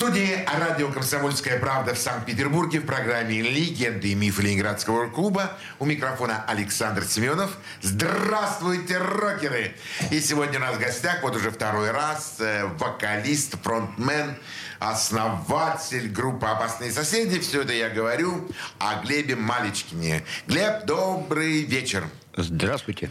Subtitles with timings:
[0.00, 5.58] Студии радио «Комсомольская правда» в Санкт-Петербурге в программе «Легенды и мифы Ленинградского рок-клуба».
[5.78, 7.58] У микрофона Александр Семенов.
[7.82, 9.76] Здравствуйте, рокеры!
[10.10, 14.36] И сегодня у нас в гостях, вот уже второй раз, э, вокалист, фронтмен,
[14.78, 17.38] основатель группы «Опасные соседи».
[17.38, 20.24] Все это я говорю о Глебе Маличкине.
[20.46, 22.04] Глеб, добрый вечер.
[22.42, 23.10] Здравствуйте.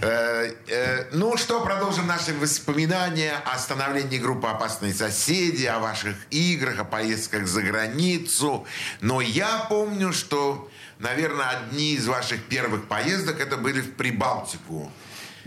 [0.00, 6.78] Э, э, ну что, продолжим наши воспоминания о становлении группы «Опасные соседи», о ваших играх,
[6.78, 8.66] о поездках за границу.
[9.00, 14.90] Но я помню, что, наверное, одни из ваших первых поездок это были в Прибалтику.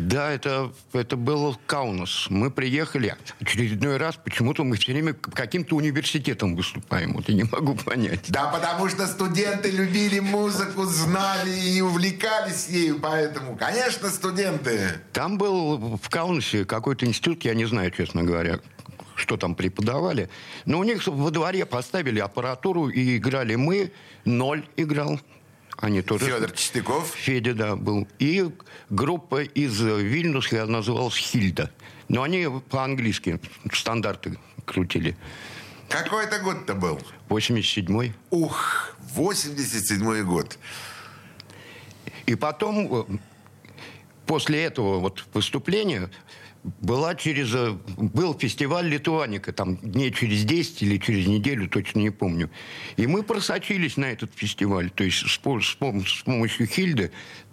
[0.08, 2.28] Да, это, это был Каунас.
[2.30, 7.14] Мы приехали очередной раз, почему-то мы все время каким-то университетом выступаем.
[7.14, 8.26] Вот я не могу понять.
[8.30, 15.02] Да, потому что студенты любили музыку, знали и увлекались ею, поэтому, конечно, студенты.
[15.14, 18.60] Там был в Каунасе какой-то институт, я не знаю, честно говоря,
[19.16, 20.30] что там преподавали.
[20.66, 23.92] Но у них во дворе поставили аппаратуру и играли мы.
[24.26, 25.20] Ноль играл.
[25.78, 26.26] Они тоже...
[26.26, 27.14] Федор Чистяков.
[27.16, 28.08] Федя, да, был.
[28.20, 28.50] И
[28.90, 31.72] группа из Вильнюса называлась «Хильда».
[32.08, 33.40] Но они по-английски
[33.72, 35.16] стандарты крутили.
[35.90, 37.00] Какой это год-то был?
[37.30, 38.14] 87-й.
[38.30, 40.58] Ух, 87-й год.
[42.26, 43.18] И потом, э,
[44.26, 46.10] после этого вот выступления,
[46.64, 47.54] была через...
[47.54, 52.50] э, Был фестиваль «Литуаника», там дней через 10 или через неделю, точно не помню.
[52.98, 54.90] И мы просочились на этот фестиваль.
[54.92, 55.76] То есть с, с
[56.23, 57.12] помощью Хильды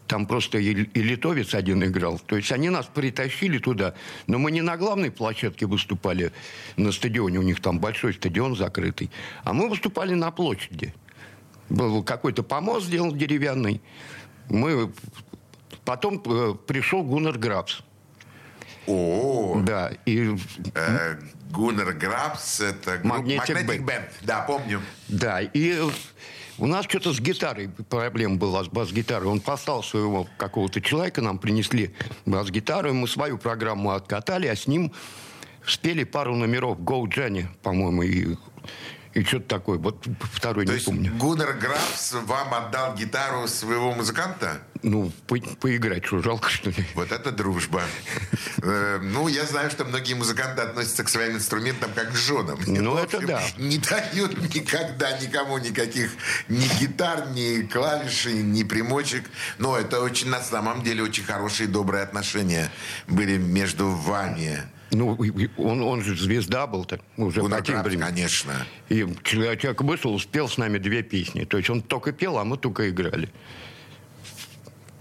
[0.08, 2.18] там просто и, и литовец один играл.
[2.18, 3.94] То есть они нас притащили туда.
[4.26, 6.32] Но мы не на главной площадке выступали
[6.76, 7.38] на стадионе.
[7.38, 9.10] У них там большой стадион закрытый.
[9.44, 10.94] А мы выступали на площади.
[11.68, 13.80] Был какой-то помост сделан деревянный.
[14.48, 14.92] Мы...
[15.84, 17.82] Потом э, пришел Гуннер Грабс.
[18.88, 20.34] О, Да, и
[20.74, 21.16] э,
[21.50, 23.84] Гуннер Грабс, это Magnetic Band.
[23.84, 24.08] Band.
[24.22, 24.80] Да, помню.
[25.08, 25.80] Да, и
[26.58, 29.28] у нас что-то с гитарой проблема была, с бас-гитарой.
[29.28, 31.94] Он послал своего какого-то человека, нам принесли
[32.26, 34.92] бас-гитару, мы свою программу откатали, а с ним
[35.66, 38.36] спели пару номеров «Go Jenny», по-моему, и,
[39.18, 39.78] и что-то такое.
[39.78, 41.12] Вот второй То не есть помню.
[41.14, 44.58] Гуннер Грабс вам отдал гитару своего музыканта?
[44.82, 46.86] Ну, по- поиграть, что, жалко, что ли?
[46.94, 47.82] Вот это дружба.
[48.62, 52.58] Э, Ну, я знаю, что многие музыканты относятся к своим инструментам как к женам.
[52.66, 53.42] Ну, это да.
[53.56, 56.12] Не дают никогда никому никаких
[56.48, 59.24] ни гитар, ни клавишей, ни примочек.
[59.58, 62.70] Но это очень, на самом деле, очень хорошие, добрые отношения
[63.08, 64.62] были между вами.
[64.90, 65.18] Ну,
[65.58, 68.08] он, он же звезда был так, уже Гуннер по тем временам.
[68.08, 68.66] конечно.
[68.88, 71.44] И человек вышел, спел с нами две песни.
[71.44, 73.28] То есть он только пел, а мы только играли.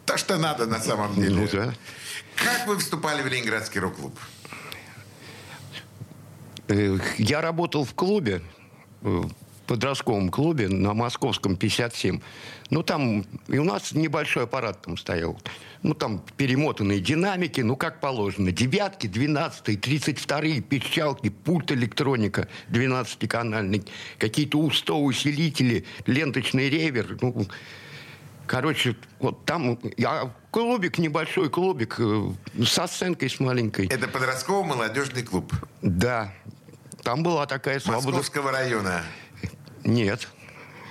[0.05, 1.35] То, что надо на самом деле.
[1.35, 1.73] Ну, да.
[2.35, 4.17] Как вы вступали в Ленинградский рок-клуб?
[7.17, 8.41] Я работал в клубе,
[9.01, 9.23] э,
[9.67, 12.19] подростковом клубе на Московском 57.
[12.69, 15.39] Ну, там и у нас небольшой аппарат там стоял.
[15.83, 18.51] Ну, там перемотанные динамики, ну, как положено.
[18.51, 23.85] Девятки, двенадцатые, тридцать вторые, печалки, пульт электроника 12-канальный,
[24.17, 27.17] какие-то У-100 усилители, ленточный ревер.
[27.21, 27.45] Ну,
[28.47, 29.77] короче, вот там...
[29.97, 32.31] Я, клубик, небольшой клубик, э,
[32.65, 33.87] со сценкой с маленькой.
[33.87, 36.33] Это подростковый молодежный клуб Да.
[37.03, 38.07] Там была такая свобода.
[38.07, 39.03] Московского района.
[39.87, 40.27] Нет.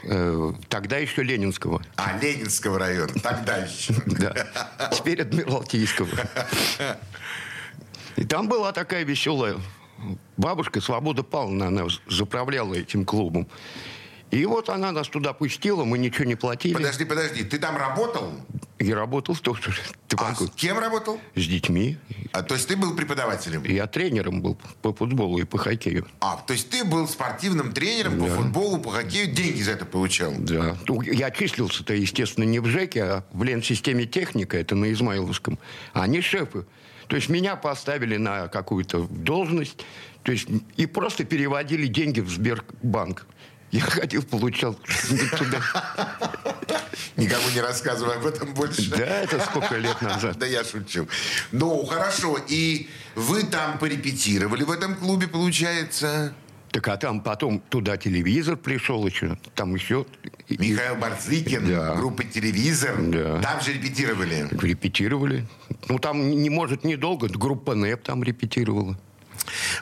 [0.04, 1.82] Э, Тогда еще Ленинского.
[1.96, 3.12] А, Ленинского района.
[3.22, 3.94] Тогда еще.
[4.06, 4.90] Да.
[4.90, 6.08] Теперь Адмиралтейского.
[8.16, 9.56] И там была такая веселая
[10.36, 13.46] бабушка, Свобода Павловна, она заправляла этим клубом.
[14.30, 16.74] И вот она нас туда пустила, мы ничего не платили.
[16.74, 17.44] Подожди, подожди.
[17.44, 18.32] Ты там работал?
[18.78, 19.72] И работал тоже.
[20.06, 20.48] Ты А какой?
[20.48, 21.18] с кем работал?
[21.34, 21.96] С детьми.
[22.32, 23.64] А, то есть ты был преподавателем?
[23.64, 26.06] Я тренером был по футболу и по хоккею.
[26.20, 30.32] А, то есть ты был спортивным тренером по футболу, по хоккею, деньги за это получал?
[30.36, 30.76] Да.
[30.86, 35.58] Ну, я числился-то, естественно, не в ЖЭКе, а в Ленсистеме техника, это на Измайловском.
[35.94, 36.66] А они шефы.
[37.08, 39.84] То есть меня поставили на какую-то должность,
[40.22, 43.26] то есть и просто переводили деньги в Сбербанк.
[43.72, 44.74] Я ходил, получал
[45.38, 45.60] туда.
[47.16, 48.90] Никому не рассказывай об этом больше.
[48.90, 50.38] Да, это сколько лет назад.
[50.38, 51.08] Да я шучу.
[51.52, 52.38] Ну, хорошо.
[52.48, 56.34] И вы там порепетировали в этом клубе, получается?
[56.70, 60.04] Так а там потом туда телевизор пришел еще, там еще
[60.50, 61.94] Михаил Барзыкин, Да.
[61.94, 62.96] группа «Телевизор».
[62.98, 63.40] Да.
[63.40, 64.46] Там же репетировали.
[64.50, 65.46] Репетировали.
[65.88, 67.28] Ну, там, не может, недолго.
[67.28, 68.98] Группа НЭП там репетировала.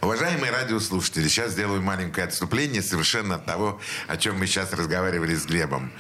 [0.01, 5.47] Уважаемые радиослушатели, сейчас сделаю маленькое отступление совершенно от того, о чем мы сейчас разговаривали с
[5.47, 5.93] Глебом.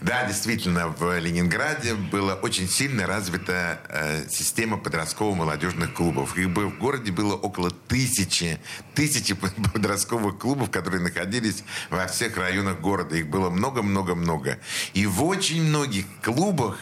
[0.00, 6.36] Да, действительно, в Ленинграде была очень сильно развита э, система подростково-молодежных клубов.
[6.36, 8.60] Их бы в городе было около тысячи,
[8.94, 9.34] тысячи
[9.72, 13.16] подростковых клубов, которые находились во всех районах города.
[13.16, 14.58] Их было много-много-много.
[14.92, 16.78] И в очень многих клубах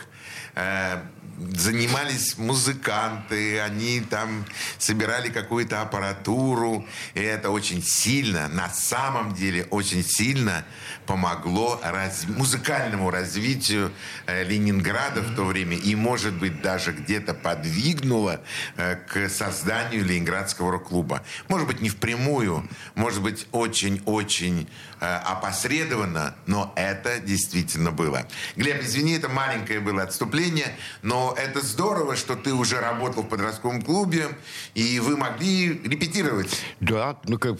[0.56, 1.00] э,
[1.38, 4.44] занимались музыканты, они там
[4.78, 10.64] собирали какую-то аппаратуру, и это очень сильно, на самом деле очень сильно
[11.06, 13.92] помогло раз- музыкальному развитию
[14.26, 18.40] э, Ленинграда в то время и, может быть, даже где-то подвигнуло
[18.76, 21.22] э, к созданию Ленинградского рок-клуба.
[21.48, 24.68] Может быть, не впрямую, может быть, очень-очень
[25.04, 28.26] опосредованно, но это действительно было.
[28.56, 33.82] Глеб, извини, это маленькое было отступление, но это здорово, что ты уже работал в подростковом
[33.82, 34.28] клубе,
[34.74, 36.60] и вы могли репетировать.
[36.80, 37.56] Да, ну как...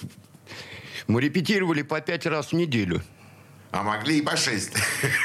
[1.06, 3.02] Мы репетировали по пять раз в неделю.
[3.72, 4.72] А могли и по шесть.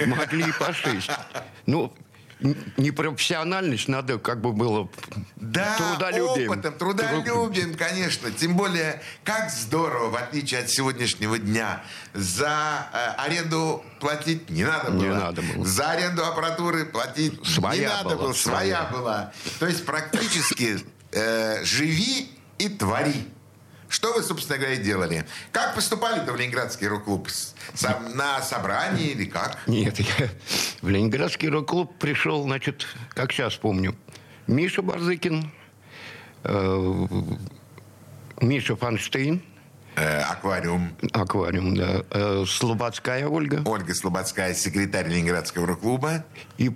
[0.05, 1.09] Могли и по шесть.
[1.65, 1.93] Ну,
[2.77, 4.89] непрофессиональность надо как бы было
[5.35, 6.51] Да, трудолюбием.
[6.51, 8.31] опытом, трудолюбием, конечно.
[8.31, 11.83] Тем более, как здорово, в отличие от сегодняшнего дня,
[12.13, 15.01] за э, аренду платить не надо было.
[15.01, 15.65] Не надо было.
[15.65, 18.33] За аренду аппаратуры платить не Своя надо была, было.
[18.33, 18.89] Своя своя.
[18.91, 19.33] была.
[19.59, 20.79] То есть, практически
[21.11, 23.27] э, живи и твори.
[23.89, 25.25] Что вы, собственно говоря, делали?
[25.51, 27.27] Как поступали-то в Ленинградский рок-клуб?
[27.73, 29.57] Сам- на собрании или как?
[29.67, 30.29] Нет, я
[30.81, 33.95] в Ленинградский рок-клуб пришел, значит, как сейчас помню,
[34.47, 35.51] Миша Барзыкин,
[36.43, 37.07] э,
[38.41, 39.41] Миша Фанштейн,
[39.95, 40.95] Э, аквариум.
[41.11, 46.23] аквариум, да, э, Слободская Ольга Ольга Слободская, секретарь Ленинградского рок-клуба.
[46.57, 46.71] и,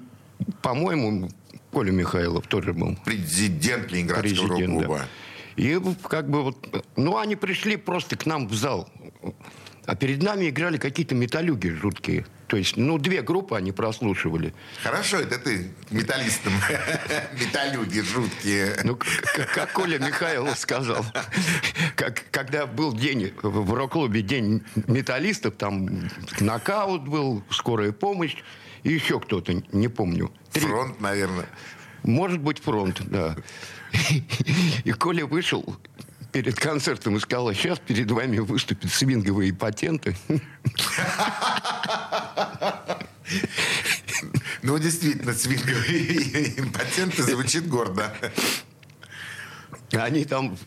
[0.62, 1.30] по-моему,
[1.71, 2.98] Коля Михайлов тоже был.
[3.06, 4.98] Президент Ленинградского президент, рок-клуба.
[5.00, 5.07] да.
[5.55, 8.89] И как бы вот, ну, они пришли просто к нам в зал.
[9.85, 12.25] А перед нами играли какие-то металюги жуткие.
[12.47, 14.53] То есть, ну, две группы они прослушивали.
[14.81, 16.53] Хорошо, это ты металлистом.
[17.39, 18.75] Металюги жуткие.
[18.83, 18.97] Ну,
[19.53, 21.03] как Коля Михайлов сказал,
[21.95, 25.89] как, когда был день в рок-клубе День металлистов, там
[26.39, 28.35] нокаут был, скорая помощь,
[28.83, 30.31] и еще кто-то, не помню.
[30.51, 31.47] Три- Фронт, наверное.
[32.03, 33.35] Может быть, фронт, да.
[34.83, 35.77] И Коля вышел
[36.31, 40.15] перед концертом и сказал, «А сейчас перед вами выступят свинговые патенты.
[44.61, 48.13] Ну, действительно, свинговые импотенты звучит гордо.
[49.91, 50.57] Они там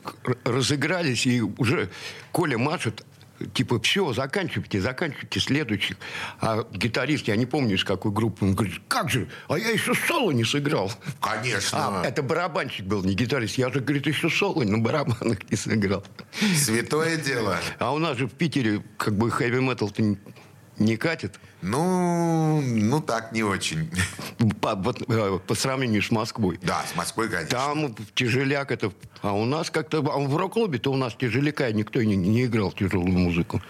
[0.45, 1.91] разыгрались, и уже
[2.31, 3.05] Коля машет,
[3.55, 5.97] типа, все, заканчивайте, заканчивайте следующих.
[6.41, 9.95] А гитарист, я не помню, из какой группы, он говорит, как же, а я еще
[9.95, 10.91] соло не сыграл.
[11.21, 12.01] Конечно.
[12.03, 13.59] А, это барабанщик был, не гитарист.
[13.59, 16.05] Я же, говорит, еще соло на барабанах не сыграл.
[16.57, 17.59] Святое дело.
[17.79, 20.03] А у нас же в Питере как бы хэви-метал-то
[20.79, 21.39] не- катит.
[21.67, 23.91] Ну, ну так, не очень.
[24.61, 26.61] По, вот, э, по сравнению с Москвой.
[26.63, 27.51] Да, с Москвой, конечно.
[27.59, 28.93] Там тяжеляк это...
[29.23, 29.99] А у нас как-то...
[29.99, 33.61] а в рок-клубе-то у нас тяжеляка никто не, не играл тяжелую музыку.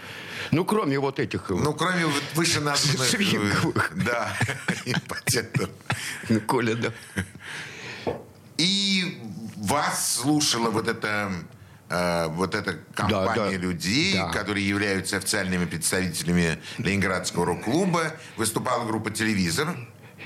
[0.50, 1.50] Ну, кроме вот этих...
[1.50, 3.14] э, Ну, кроме вот вышеназванных...
[3.14, 3.92] э, Свинговых.
[4.04, 4.36] Да,
[6.28, 6.92] ну, Коля, да.
[8.58, 9.22] И
[9.56, 11.32] вас слушала вот эта
[11.88, 13.62] э, вот эта компания да.
[13.62, 14.28] людей, Да.
[14.30, 18.12] которые являются официальными представителями Ленинградского рок-клуба.
[18.36, 19.76] Выступала группа «Телевизор».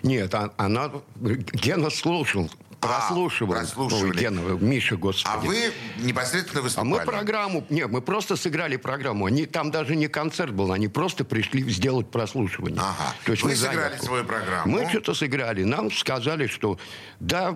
[0.02, 0.90] Нет, а- она...
[1.20, 2.50] Гена слушал,
[2.80, 3.52] прослушивал.
[3.52, 4.10] прослушивали.
[4.12, 5.28] Ой, Гена, Миша, господи.
[5.30, 6.88] А вы непосредственно А выступали.
[6.90, 7.66] мы программу...
[7.68, 9.26] Нет, мы просто сыграли программу.
[9.26, 12.80] Они, там даже не концерт был, они просто пришли сделать прослушивание.
[12.80, 13.14] Ага.
[13.26, 14.04] То есть Вы мы сыграли заявку.
[14.06, 14.72] свою программу.
[14.72, 15.64] Мы что-то сыграли.
[15.64, 16.78] Нам сказали, что
[17.18, 17.54] да,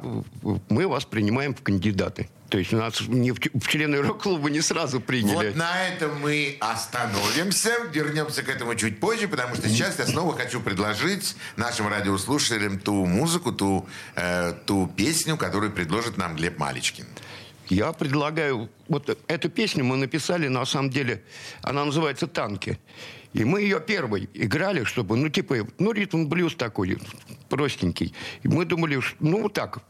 [0.69, 2.29] мы вас принимаем в кандидаты.
[2.49, 5.49] То есть нас не в, в члены рок-клуба не сразу приняли.
[5.49, 7.71] Вот на этом мы остановимся.
[7.93, 13.07] Вернемся к этому чуть позже, потому что сейчас я снова хочу предложить нашим радиослушателям ту
[13.07, 17.07] музыку, ту, э, ту песню, которую предложит нам Глеб Маличкин.
[17.69, 18.69] Я предлагаю...
[18.89, 21.23] Вот эту песню мы написали, на самом деле,
[21.63, 22.79] она называется «Танки».
[23.33, 26.99] И мы ее первой играли, чтобы, ну, типа, ну, ритм-блюз такой,
[27.49, 28.15] простенький.
[28.45, 29.81] И мы думали, ну, вот так,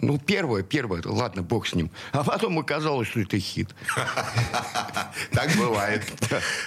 [0.00, 1.90] ну, первое, первое, ладно, бог с ним.
[2.12, 3.74] А потом оказалось, что это хит.
[5.32, 6.04] Так бывает.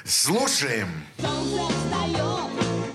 [0.03, 0.87] Слушаем.
[1.17, 2.94] Солнце встает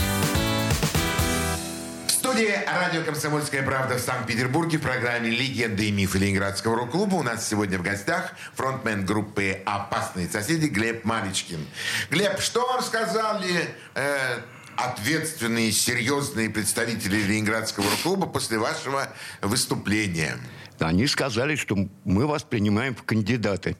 [2.31, 7.45] Студии радио «Комсомольская правда» в Санкт-Петербурге в программе «Легенды и мифы Ленинградского рок-клуба» у нас
[7.45, 11.59] сегодня в гостях фронтмен группы «Опасные соседи» Глеб Маличкин.
[12.09, 14.39] Глеб, что вам сказали э,
[14.77, 19.09] ответственные, серьезные представители Ленинградского рок-клуба после вашего
[19.41, 20.37] выступления?
[20.79, 23.75] Они сказали, что мы вас принимаем в кандидаты.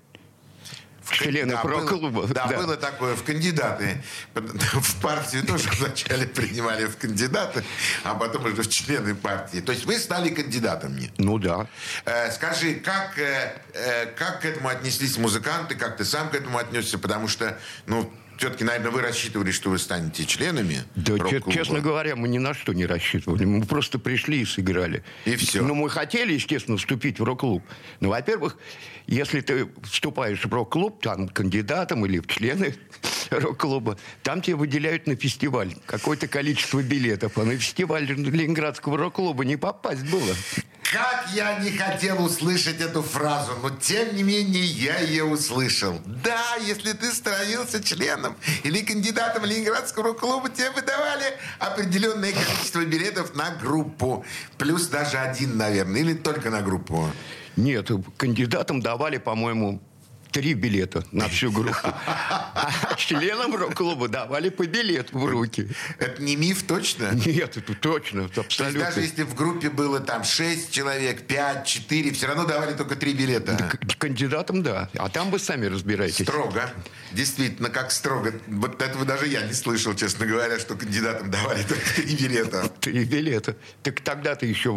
[1.11, 2.09] Члены Да, про-клуба.
[2.21, 4.03] было- Да, было такое в кандидаты.
[4.33, 7.63] В партию тоже вначале принимали в кандидаты,
[8.03, 9.59] а потом уже в члены партии.
[9.61, 11.11] То есть вы стали кандидатами.
[11.17, 11.67] Ну да.
[12.05, 16.57] Э, Скажи, как, э, э, как к этому отнеслись музыканты, как ты сам к этому
[16.57, 16.97] отнесся?
[16.97, 18.11] Потому что, ну,
[18.41, 21.15] все-таки, наверное, вы рассчитывали, что вы станете членами Да,
[21.51, 23.45] честно говоря, мы ни на что не рассчитывали.
[23.45, 25.03] Мы просто пришли и сыграли.
[25.25, 25.63] И всё.
[25.63, 27.63] Ну, мы хотели, естественно, вступить в рок-клуб.
[27.99, 28.57] Но, во-первых,
[29.05, 32.73] если ты вступаешь в рок-клуб, там, кандидатом или в члены
[33.31, 37.37] рок-клуба, там тебе выделяют на фестиваль какое-то количество билетов.
[37.37, 40.35] А на фестиваль Ленинградского рок-клуба не попасть было.
[40.91, 46.01] Как я не хотел услышать эту фразу, но тем не менее я ее услышал.
[46.05, 53.51] Да, если ты становился членом или кандидатом Ленинградского рок-клуба, тебе выдавали определенное количество билетов на
[53.51, 54.25] группу.
[54.57, 57.09] Плюс даже один, наверное, или только на группу.
[57.55, 59.81] Нет, кандидатам давали, по-моему,
[60.31, 61.77] три билета на всю группу.
[61.83, 65.69] А членам рок-клуба давали по билету в руки.
[65.99, 67.11] Это не миф точно?
[67.13, 68.85] Нет, это точно, это То есть абсолютно.
[68.85, 73.13] даже если в группе было там 6 человек, 5, 4, все равно давали только 3
[73.13, 73.71] билета.
[73.97, 74.89] Кандидатам, да.
[74.97, 76.25] А там вы сами разбираетесь.
[76.25, 76.69] Строго.
[77.11, 78.33] Действительно, как строго.
[78.47, 82.69] Вот этого даже я не слышал, честно говоря, что кандидатам давали только 3 билета.
[82.79, 83.55] Три билета.
[83.83, 84.71] Так тогда-то еще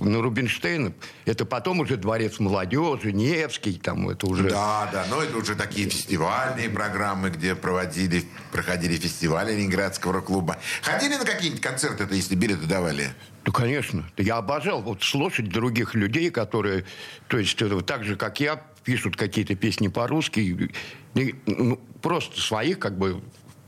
[0.00, 0.92] на Рубинштейна,
[1.24, 4.48] это потом уже Дворец молодежи, Невский, там это уже...
[4.48, 10.58] Да, да, но это уже такие фестивальные программы, где проводили, проходили фестивали Ленинградского рок-клуба.
[10.82, 13.14] Ходили на какие-нибудь концерты-то, если билеты давали?
[13.44, 14.08] Ну, конечно.
[14.16, 16.84] Я обожал вот слушать других людей, которые,
[17.28, 20.70] то есть, э, так же, как я, пишут какие-то песни по-русски.
[21.14, 23.22] Ну, просто своих, как бы,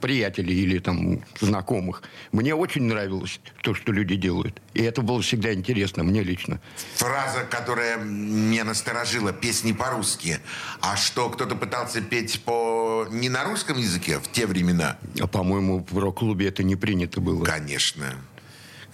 [0.05, 2.03] приятелей или там знакомых.
[2.31, 4.61] Мне очень нравилось то, что люди делают.
[4.75, 6.61] И это было всегда интересно, мне лично.
[6.97, 10.41] Фраза, которая меня насторожила, песни по-русски.
[10.83, 14.99] А что, кто-то пытался петь по не на русском языке в те времена?
[15.19, 17.43] А, по-моему, в рок-клубе это не принято было.
[17.43, 18.05] Конечно.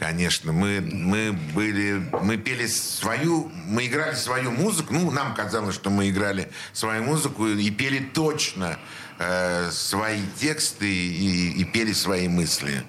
[0.01, 5.91] Конечно, мы, мы были, мы пели свою, мы играли свою музыку, ну, нам казалось, что
[5.91, 8.79] мы играли свою музыку и пели точно
[9.19, 12.83] э, свои тексты и, и пели свои мысли.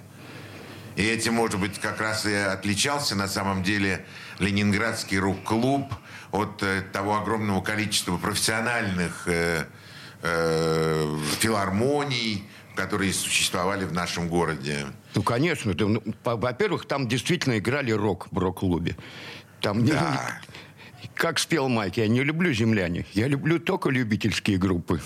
[0.95, 4.05] И этим, может быть, как раз и отличался на самом деле
[4.39, 5.93] Ленинградский рок-клуб
[6.31, 9.65] от э, того огромного количества профессиональных э,
[10.21, 14.87] э, филармоний, которые существовали в нашем городе.
[15.15, 15.73] Ну, конечно.
[15.73, 18.95] да, ну, по- во-первых, там действительно играли рок в рок-клубе.
[19.59, 20.39] Там не- Да.
[21.15, 23.05] Как спел Майк, я не люблю земляне.
[23.13, 25.01] Я люблю только любительские группы.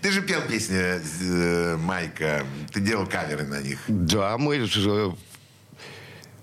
[0.00, 3.78] Ты же пел песни э, Майка, ты делал каверы на них.
[3.88, 4.66] Да, мы...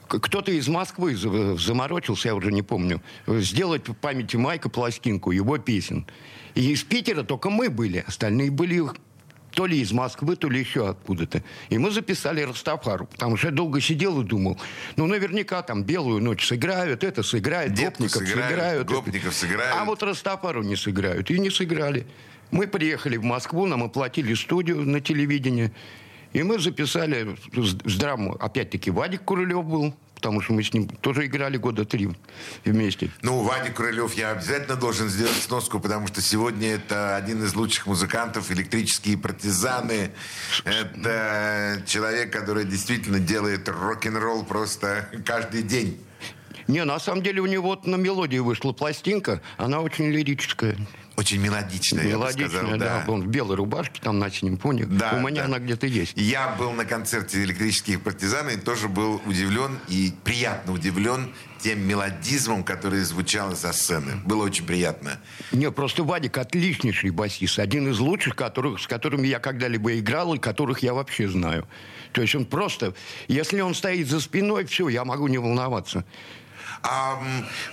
[0.07, 5.31] к- Кто-то из Москвы за- заморочился, я уже не помню, сделать в памяти Майка пластинку
[5.31, 6.05] его песен.
[6.53, 8.75] И из Питера только мы были, остальные были
[9.53, 11.43] то ли из Москвы, то ли еще откуда-то.
[11.69, 14.59] И мы записали Растафару, потому что я долго сидел и думал,
[14.95, 18.85] ну, наверняка там «Белую ночь» сыграют, это сыграют, Детку Гопников сыграют, сыграют.
[18.85, 19.75] это- Гопников сыграют.
[19.79, 21.29] А вот Растафару не сыграют.
[21.31, 22.05] И не сыграли.
[22.51, 25.71] Мы приехали в Москву, нам оплатили студию на телевидении.
[26.33, 28.35] И мы записали с, с драму.
[28.39, 29.93] Опять-таки Вадик Курылев был,
[30.23, 32.09] потому что мы с ним тоже играли года три
[32.63, 33.11] вместе.
[33.21, 37.87] Ну, Вадик Крылев я обязательно должен сделать сноску, потому что сегодня это один из лучших
[37.87, 40.11] музыкантов, электрические партизаны.
[40.63, 45.99] Это человек, который действительно делает рок-н-ролл просто каждый день.
[46.67, 50.77] Не, на самом деле у него вот на мелодии вышла пластинка, она очень лирическая.
[51.15, 53.05] Очень мелодичная, я бы Мелодичная, сказал, да.
[53.07, 54.85] Он в белой рубашке, там на синем фоне.
[54.85, 55.45] Да, у меня да.
[55.45, 56.13] она где-то есть.
[56.15, 62.63] Я был на концерте электрических партизан и тоже был удивлен и приятно удивлен тем мелодизмом,
[62.63, 64.15] который звучал со сцены.
[64.25, 65.19] Было очень приятно.
[65.51, 67.59] Не, просто Вадик отличнейший басист.
[67.59, 71.67] Один из лучших, которых, с которыми я когда-либо играл и которых я вообще знаю.
[72.11, 72.95] То есть он просто...
[73.27, 76.05] Если он стоит за спиной, все, я могу не волноваться.
[76.83, 77.17] А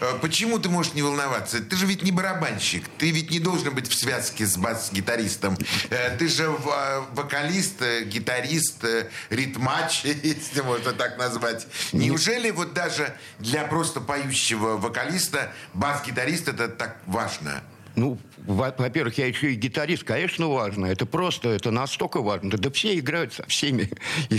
[0.01, 1.61] э, почему ты можешь не волноваться?
[1.61, 2.85] Ты же ведь не барабанщик.
[2.97, 5.59] Ты ведь не должен быть в связке с бас-гитаристом.
[5.91, 8.85] Э, Ты же э, вокалист, э, гитарист,
[9.29, 11.67] ритмач, если можно так назвать.
[11.93, 17.65] Неужели вот даже для просто поющего вокалиста бас-гитарист это так важно?
[17.97, 20.87] Ну, во- во-первых, я еще и гитарист, конечно, важно.
[20.87, 22.51] Это просто, это настолько важно.
[22.51, 23.91] Да все играют со всеми.
[24.31, 24.37] И,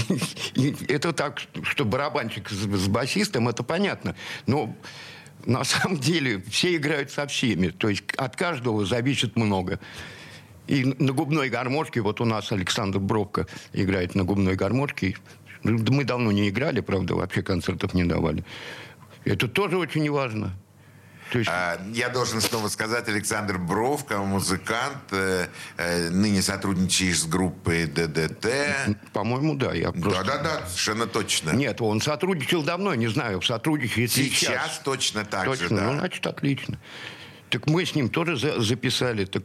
[0.55, 4.15] и это так, что барабанщик с, с басистом, это понятно.
[4.47, 4.75] Но
[5.45, 7.69] на самом деле все играют со всеми.
[7.69, 9.79] То есть от каждого зависит много.
[10.67, 15.17] И на губной гармошке, вот у нас Александр Бровко играет на губной гармошке.
[15.63, 18.45] Мы давно не играли, правда, вообще концертов не давали.
[19.25, 20.53] Это тоже очень важно.
[21.47, 28.47] А, Я должен снова сказать, Александр Бровко, музыкант, э, э, ныне сотрудничаешь с группой ДДТ.
[29.13, 29.73] По-моему, да.
[29.73, 30.23] Я просто...
[30.23, 31.51] Да-да-да, совершенно точно.
[31.51, 34.81] Нет, он сотрудничал давно, не знаю, сотрудничает Сейчас сейчас.
[34.83, 35.81] точно так Точно, же, да.
[35.91, 36.77] ну, значит, отлично.
[37.49, 39.25] Так мы с ним тоже за- записали.
[39.25, 39.43] Так,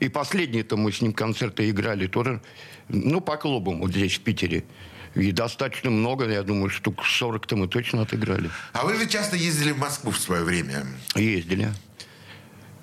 [0.00, 2.40] и последний-то мы с ним концерты играли тоже,
[2.88, 4.64] ну, по клубам вот здесь, в Питере.
[5.14, 8.50] И достаточно много, я думаю, штук 40-то мы точно отыграли.
[8.72, 10.86] А вы же часто ездили в Москву в свое время.
[11.14, 11.72] Ездили.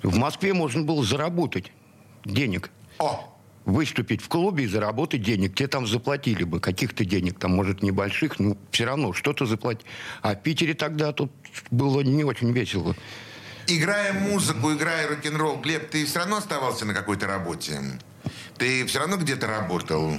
[0.02, 1.72] В Москве можно было заработать
[2.24, 2.70] денег.
[2.98, 5.54] О, выступить в клубе и заработать денег.
[5.54, 9.86] Тебе там заплатили бы каких-то денег, там, может, небольших, но все равно что-то заплатить.
[10.22, 11.32] А в Питере тогда тут
[11.70, 12.94] было не очень весело.
[13.66, 17.80] играя музыку, играя рок-н-ролл, Глеб, ты все равно оставался на какой-то работе?
[18.56, 20.16] Ты все равно где-то работал?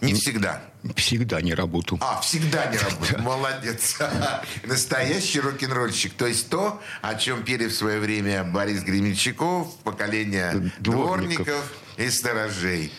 [0.00, 0.62] Не всегда.
[0.96, 1.98] Всегда не работал.
[2.00, 3.18] А, всегда не работал.
[3.20, 3.98] Молодец.
[4.64, 6.14] Настоящий рок-н-ролльщик.
[6.14, 11.44] То есть то, о чем пели в свое время Борис Гремельчаков, поколение Дворников.
[11.46, 12.92] дворников и сторожей.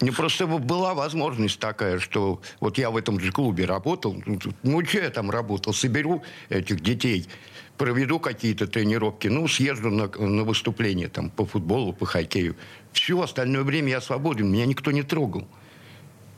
[0.00, 4.20] Мне просто б- была возможность такая, что вот я в этом же клубе работал.
[4.26, 5.72] Ну, Ну, что я там работал?
[5.74, 7.28] Соберу этих детей,
[7.76, 12.56] проведу какие-то тренировки, ну, съезжу на, на выступление там по футболу, по хоккею.
[12.92, 15.46] Все остальное время я свободен, меня никто не трогал.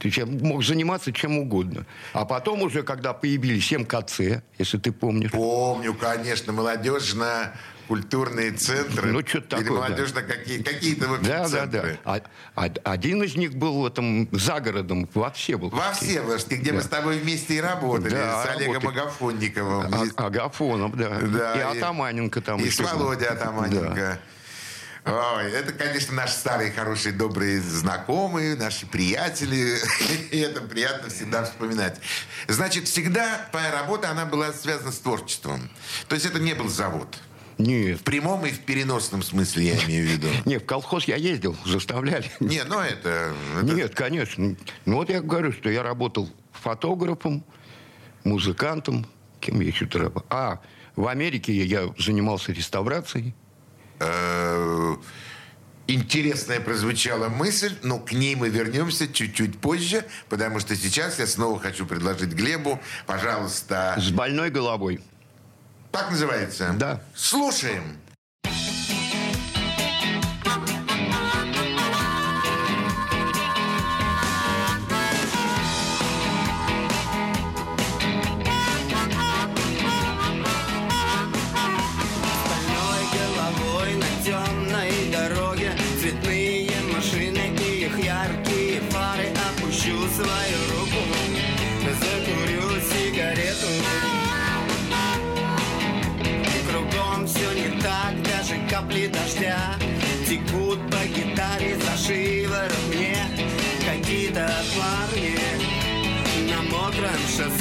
[0.05, 1.87] Есть я мог заниматься чем угодно.
[2.13, 9.13] А потом уже, когда появились МКЦ, если ты помнишь, Помню, конечно, молодежно-культурные центры.
[9.13, 9.73] Ну, что-то такое, да.
[9.89, 11.81] молодежно какие, какие-то в общем, Да, да, да.
[11.81, 11.99] центры.
[12.05, 12.21] А-
[12.55, 15.71] а- один из них был в этом за городом, во все был.
[15.71, 16.07] Во почти.
[16.07, 16.85] все, потому что где мы Да.
[16.85, 18.11] с тобой вместе и работали.
[18.11, 19.01] Да, с Олегом работали.
[19.01, 19.95] Агафонниковым.
[20.17, 21.19] А- Агафонов, да.
[21.21, 23.05] Да, и и- Атаманенко там И с еще был.
[23.05, 23.29] Володей
[23.95, 24.19] Да.
[25.05, 29.77] Ой, это, конечно, наши старые, хорошие, добрые знакомые, наши приятели.
[30.31, 31.99] И это приятно всегда вспоминать.
[32.47, 35.69] Значит, всегда твоя работа, она была связана с творчеством.
[36.07, 37.19] То есть это не был завод.
[37.59, 37.99] Нет.
[38.01, 40.29] В прямом и в переносном смысле я имею в виду.
[40.47, 42.31] Не, в колхоз я ездил, заставляли.
[42.41, 43.35] Не, ну это...
[43.61, 44.57] это- Нет, конечно.
[44.85, 47.45] Ну вот я говорю, что я работал фотографом,
[48.25, 49.07] музыкантом.
[49.41, 50.27] Кем я еще работал?
[50.31, 50.61] А,
[50.97, 53.35] в Америке я занимался реставрацией.
[54.03, 54.97] Э,
[55.89, 61.59] Интересная прозвучала мысль, но к ней мы вернемся чуть-чуть позже, потому что сейчас я снова
[61.59, 65.01] хочу предложить Глебу, пожалуйста, С больной головой.
[65.91, 66.73] так называется?
[66.79, 67.03] Да.
[67.15, 67.99] Слушаем.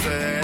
[0.02, 0.41] fair.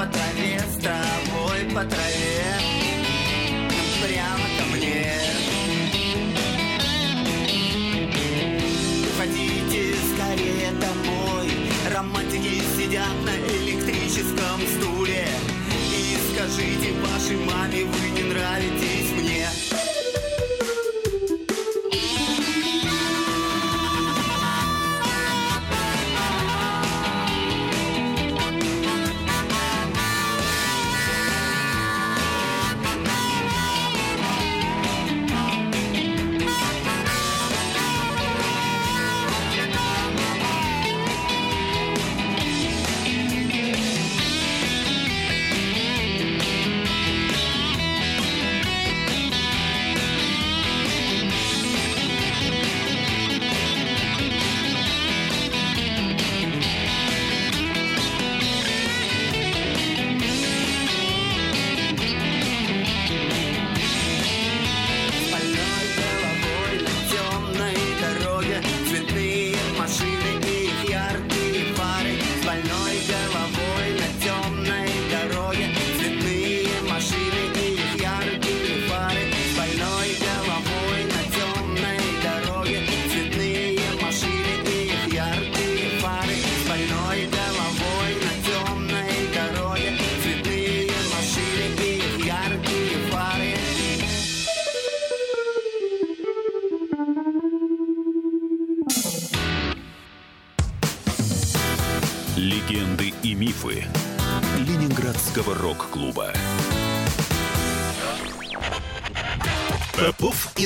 [0.00, 2.29] По траве С травой по траве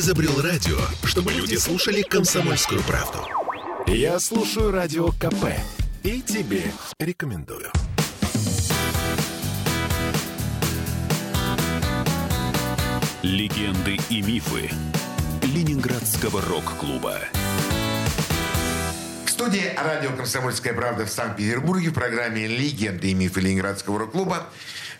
[0.04, 3.26] изобрел радио, чтобы люди слушали комсомольскую правду.
[3.86, 5.46] Я слушаю радио КП
[6.02, 6.62] и тебе
[6.98, 7.72] рекомендую.
[13.22, 14.70] Легенды и мифы
[15.40, 17.20] Ленинградского рок-клуба.
[19.24, 24.48] В студии радио «Комсомольская правда» в Санкт-Петербурге в программе «Легенды и мифы Ленинградского рок-клуба».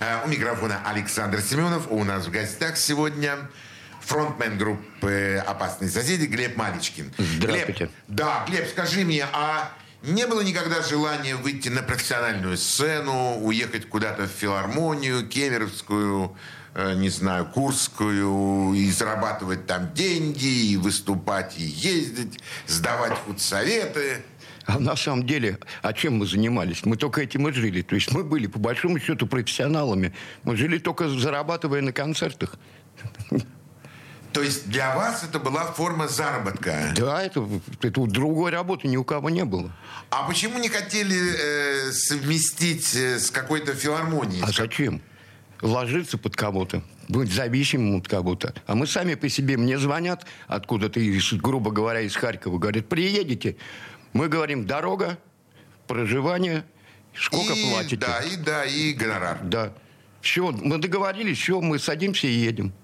[0.01, 1.89] Э, У микрофона Александр Семенов.
[1.91, 3.51] У нас в гостях сегодня
[4.05, 7.13] фронтмен группы «Опасные соседи» Глеб Маличкин.
[7.19, 7.85] Здравствуйте.
[7.85, 9.71] Глеб, да, Глеб, скажи мне, а
[10.03, 16.37] не было никогда желания выйти на профессиональную сцену, уехать куда-то в филармонию, Кемеровскую,
[16.75, 24.23] э, не знаю, Курскую, и зарабатывать там деньги, и выступать, и ездить, сдавать худсоветы?
[24.67, 26.85] А на самом деле, а чем мы занимались?
[26.85, 27.83] Мы только этим и жили.
[27.83, 30.15] То есть мы были, по большому счету, профессионалами.
[30.43, 32.57] Мы жили только зарабатывая на концертах.
[34.35, 36.93] То есть для вас это была форма заработка?
[36.97, 37.49] Да, это,
[37.81, 39.71] это другой работы ни у кого не было.
[40.11, 44.43] А почему не хотели э, совместить э, с какой-то филармонией?
[44.43, 45.01] А зачем?
[45.63, 48.55] Ложиться под кого-то, быть зависимым от кого-то.
[48.67, 51.01] А мы сами по себе, мне звонят откуда-то,
[51.35, 53.57] грубо говоря, из Харькова, говорят, приедете.
[54.15, 55.17] Мы говорим, дорога,
[55.87, 56.65] проживание,
[57.15, 57.97] сколько и, платите.
[57.99, 59.39] Да, и да, и гонорар.
[59.45, 59.73] Да.
[60.23, 62.75] Все, мы договорились, все, мы садимся и едем.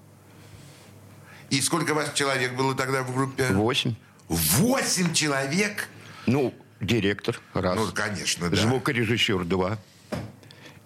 [1.51, 3.47] И сколько вас человек было тогда в группе?
[3.51, 3.95] Восемь.
[4.29, 5.89] Восемь человек?
[6.25, 7.75] Ну, директор, раз.
[7.75, 8.55] Ну, конечно, да.
[8.55, 9.77] Звукорежиссер, два.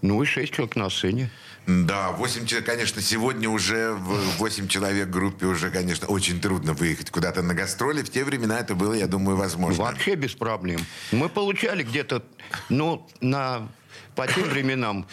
[0.01, 1.29] Ну и шесть человек на сцене.
[1.67, 7.09] Да, 8 человек, конечно, сегодня уже в 8 человек группе уже, конечно, очень трудно выехать
[7.09, 8.03] куда-то на гастроли.
[8.03, 9.83] В те времена это было, я думаю, возможно.
[9.83, 10.79] Вообще без проблем.
[11.11, 12.23] Мы получали где-то,
[12.69, 13.67] ну, на,
[14.15, 15.07] по тем временам,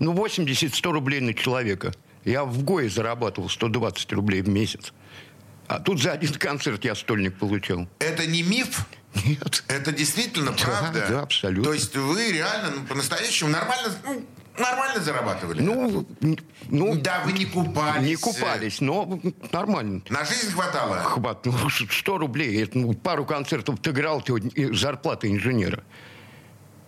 [0.00, 1.92] ну, 80-100 рублей на человека.
[2.24, 4.92] Я в ГОИ зарабатывал 120 рублей в месяц.
[5.68, 7.88] А тут за один концерт я стольник получал.
[7.98, 8.86] Это не миф?
[9.24, 9.64] Нет.
[9.68, 11.06] Это действительно Да, правда?
[11.08, 11.64] да, абсолютно.
[11.64, 14.24] То есть вы реально, ну, по-настоящему нормально, ну,
[14.58, 15.60] нормально зарабатывали?
[15.60, 16.06] Ну,
[16.68, 18.06] ну да, вы не купались.
[18.06, 19.20] не купались, но
[19.52, 20.02] нормально.
[20.08, 20.98] На жизнь хватало?
[21.00, 25.82] Хват, ну, 100 рублей, это, ну, пару концертов ты играл, ты, зарплата инженера.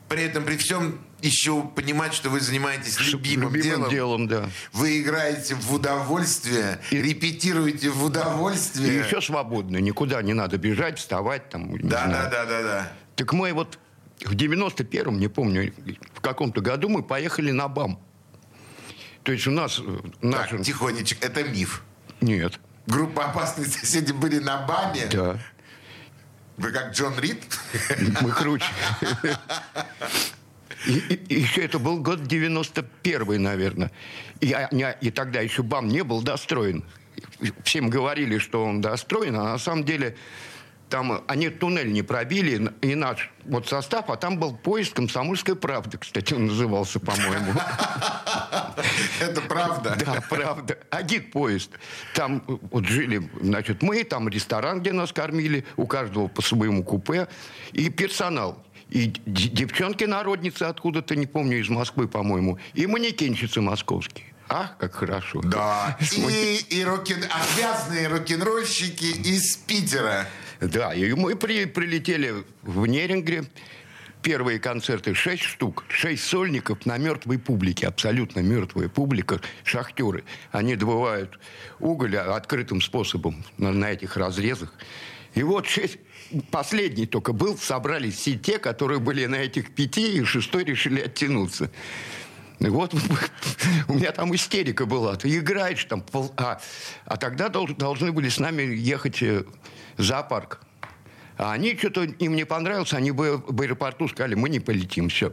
[0.08, 4.28] При этом, при всем, еще понимать, что вы занимаетесь любимым, Любимым делом.
[4.28, 4.50] делом, да.
[4.72, 8.98] Вы играете в удовольствие, И- репетируете в И удовольствие.
[9.00, 11.76] еще свободно, никуда не надо бежать, вставать там.
[11.78, 12.92] Да, да, да, да, да.
[13.16, 13.78] Так мы вот
[14.24, 15.72] в 91-м, не помню,
[16.14, 17.98] в каком-то году мы поехали на БАМ.
[19.22, 19.78] То есть у нас...
[19.80, 21.82] э, Так, наши- тихонечко, это миф.
[22.20, 25.06] Нет, Группа «Опасные соседи» были на БАМе.
[25.10, 25.38] да,
[26.58, 27.42] Вы как Джон Рид?
[28.20, 28.66] мы круче.
[30.86, 33.90] И, и- еще это был год 91 наверное.
[34.40, 36.84] И, они- и тогда еще БАМ не был достроен.
[37.62, 40.16] Всем говорили, что он достроен, а на самом деле
[40.90, 45.98] там они туннель не пробили, и наш вот состав, а там был поезд «Комсомольская правда»,
[45.98, 47.52] кстати, он назывался, по-моему.
[49.20, 49.96] Это правда.
[50.04, 50.78] Да, правда.
[50.90, 51.70] Один поезд.
[52.14, 57.28] Там вот жили, значит, мы, там ресторан, где нас кормили, у каждого по своему купе,
[57.72, 58.64] и персонал.
[58.94, 64.26] И девчонки-народницы откуда-то, не помню, из Москвы, по-моему, и манекенщицы московские.
[64.48, 65.40] Ах, как хорошо.
[65.42, 65.98] Да.
[66.12, 70.28] И, и рок-н- отвязные рок-н-ролльщики из Питера.
[70.60, 73.44] Да, и мы при- прилетели в Нерингре.
[74.22, 80.22] Первые концерты шесть штук, шесть сольников на мертвой публике, абсолютно мертвая публика, шахтеры.
[80.52, 81.38] Они добывают
[81.80, 84.72] уголь открытым способом на, на этих разрезах.
[85.34, 85.98] И вот шесть,
[86.50, 91.70] последний только был, собрались все те, которые были на этих пяти, и шестой решили оттянуться.
[92.60, 92.94] И Вот
[93.88, 95.16] у меня там истерика была.
[95.16, 96.04] Ты играешь там.
[96.36, 96.60] А,
[97.04, 99.44] а тогда долж- должны были с нами ехать э,
[99.96, 100.60] в зоопарк.
[101.36, 105.32] А они что-то им не понравилось, они бы в аэропорту сказали, мы не полетим, все.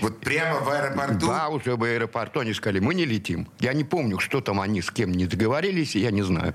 [0.00, 1.26] Вот прямо в аэропорту.
[1.26, 3.48] Да, уже в аэропорту они сказали, мы не летим.
[3.60, 6.54] Я не помню, что там они с кем не договорились, я не знаю.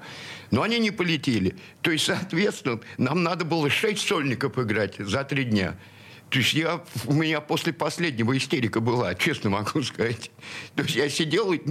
[0.51, 1.55] Но они не полетели.
[1.81, 5.75] То есть, соответственно, нам надо было шесть сольников играть за три дня.
[6.29, 10.31] То есть я, у меня после последнего истерика была, честно могу сказать.
[10.75, 11.61] То есть я сидел, и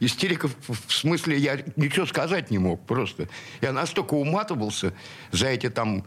[0.00, 3.28] истерика в в смысле, я ничего сказать не мог просто.
[3.60, 4.94] Я настолько уматывался
[5.32, 6.04] за эти там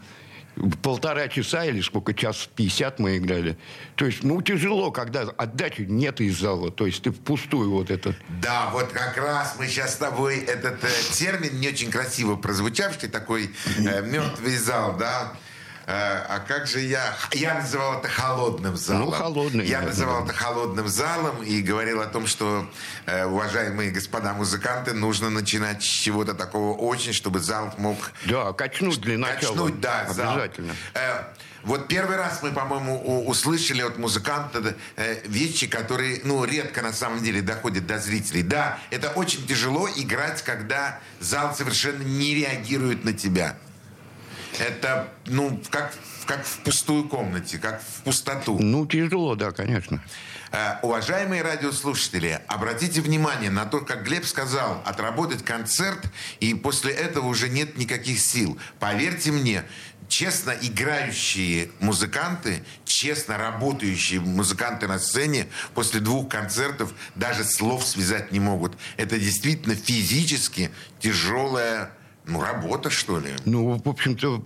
[0.81, 3.57] полтора часа или сколько, час пятьдесят мы играли.
[3.95, 6.71] То есть, ну, тяжело, когда отдачи нет из зала.
[6.71, 8.15] То есть ты впустую вот это.
[8.41, 13.09] Да, вот как раз мы сейчас с тобой этот э, термин, не очень красиво прозвучавший,
[13.09, 15.33] такой э, мертвый зал, да.
[15.87, 17.13] А как же я...
[17.31, 19.05] Я называл это холодным залом.
[19.05, 22.67] Ну, холодный, Я называл это холодным залом и говорил о том, что,
[23.05, 28.99] э, уважаемые господа музыканты, нужно начинать с чего-то такого очень, чтобы зал мог Да, качнуть
[29.01, 29.53] для начала.
[29.53, 30.33] Качнуть, да, зал.
[30.33, 30.75] Обязательно.
[30.95, 31.23] Э,
[31.65, 37.23] вот первый раз мы, по-моему, услышали от музыканта э, вещи, которые, ну, редко на самом
[37.23, 38.43] деле доходят до зрителей.
[38.43, 43.57] Да, это очень тяжело играть, когда зал совершенно не реагирует на тебя.
[44.59, 45.93] Это, ну, как,
[46.25, 48.57] как в пустую комнате, как в пустоту.
[48.59, 50.01] Ну, тяжело, да, конечно.
[50.51, 55.99] Э, Уважаемые радиослушатели, обратите внимание на то, как Глеб сказал, отработать концерт,
[56.39, 58.57] и после этого уже нет никаких сил.
[58.79, 59.63] Поверьте мне,
[60.07, 68.39] честно играющие музыканты, честно работающие музыканты на сцене после двух концертов даже слов связать не
[68.39, 68.77] могут.
[68.97, 71.91] Это действительно физически тяжелая
[72.27, 73.33] ну, работа, что ли.
[73.45, 74.43] Ну, в общем-то,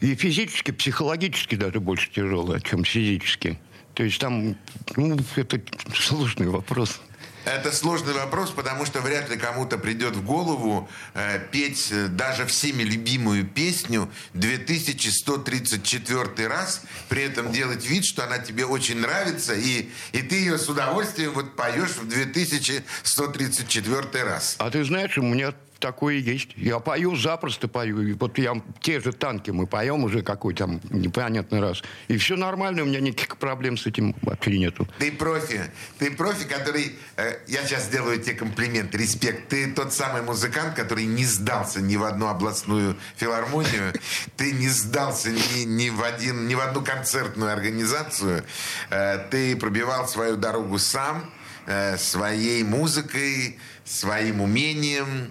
[0.00, 3.58] и физически, психологически даже больше тяжело, чем физически.
[3.94, 4.56] То есть там,
[4.96, 5.60] ну, это
[5.94, 7.00] сложный вопрос.
[7.44, 12.44] Это сложный вопрос, потому что вряд ли кому-то придет в голову э, петь э, даже
[12.44, 19.88] всеми любимую песню 2134 раз, при этом делать вид, что она тебе очень нравится, и,
[20.12, 24.56] и ты ее с удовольствием вот поешь в 2134 раз.
[24.58, 26.50] А ты знаешь, у меня такое есть.
[26.56, 28.00] Я пою, запросто пою.
[28.02, 31.82] И вот я, те же танки мы поем уже какой там непонятный раз.
[32.08, 34.88] И все нормально, у меня никаких проблем с этим вообще нету.
[34.98, 35.62] Ты профи.
[35.98, 36.96] Ты профи, который...
[37.16, 39.48] э, я сейчас сделаю тебе комплимент, респект.
[39.48, 43.92] Ты тот самый музыкант, который не сдался ни в одну областную филармонию.
[44.36, 48.44] Ты не сдался ни, ни в, один, ни в одну концертную организацию.
[48.90, 51.30] Э, ты пробивал свою дорогу сам,
[51.66, 55.30] э, своей музыкой, своим умением,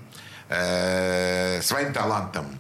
[0.50, 2.60] э, своим талантом.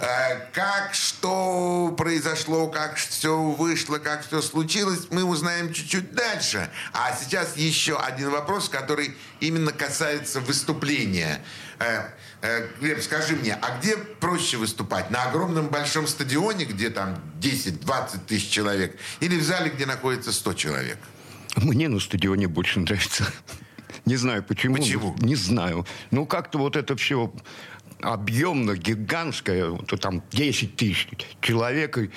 [0.00, 6.70] Э, Как что произошло, как все вышло, как все случилось, мы узнаем чуть-чуть дальше.
[6.94, 11.42] А сейчас еще один вопрос, который именно касается выступления.
[11.78, 12.04] Э,
[12.40, 15.10] э, Глеб, скажи мне, а где проще выступать?
[15.10, 18.98] На огромном большом стадионе, где там 10-20 тысяч человек?
[19.20, 20.98] Или в зале, где находится 100 человек?
[21.56, 23.26] Мне на стадионе больше нравится.
[24.06, 24.76] Не знаю почему.
[24.76, 25.16] Почему?
[25.20, 25.86] Не знаю.
[26.10, 27.32] Ну, как-то вот это все
[28.00, 31.08] объемно, гигантское, вот там 10 тысяч
[31.40, 31.98] человек.
[31.98, 32.10] и-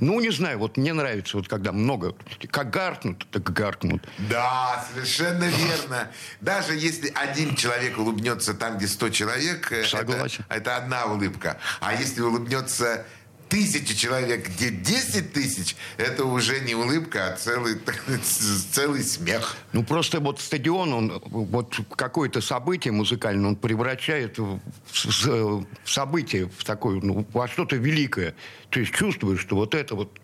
[0.00, 2.14] Ну, не знаю, вот мне нравится, вот когда много,
[2.50, 4.02] как гаркнут, так гаркнут.
[4.28, 6.10] Да, совершенно верно.
[6.40, 10.44] Даже если один человек улыбнется там, где 100 человек, э, Согласен.
[10.48, 11.58] Это, это одна улыбка.
[11.80, 13.06] А если улыбнется
[13.48, 17.78] тысяча человек, где 10 тысяч, это уже не улыбка, а целый,
[18.72, 19.56] целый смех.
[19.72, 24.60] Ну, просто вот стадион, он вот какое-то событие музыкальное, он превращает в,
[25.84, 28.34] событие, в такое, ну, во что-то великое.
[28.70, 30.18] То есть чувствуешь, что вот это вот,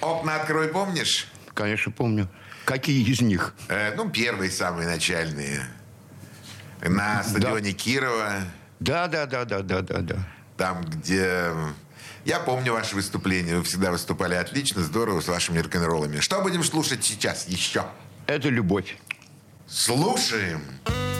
[0.00, 1.28] Окна открой, помнишь?
[1.54, 2.28] конечно, помню.
[2.64, 3.54] Какие из них?
[3.68, 5.66] Э, ну, первые самые начальные.
[6.80, 8.40] На стадионе Кирова,
[8.80, 10.28] Да, да, да, да, да, да, да.
[10.56, 11.50] там, где...
[12.24, 13.56] Я помню ваше выступление.
[13.56, 16.20] Вы всегда выступали отлично, здорово, с вашими рок-н-роллами.
[16.20, 17.84] Что будем слушать сейчас еще?
[18.26, 18.96] Это любовь.
[19.66, 20.62] Слушаем.
[20.86, 21.11] Мои